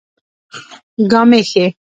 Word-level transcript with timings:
ګامېښې 1.11 1.65